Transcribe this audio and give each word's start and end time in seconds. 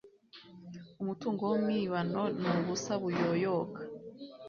Umutungo 1.01 1.41
w’umwibano 1.51 2.21
ni 2.39 2.47
ubusa 2.59 2.93
buyoyoka 3.01 3.81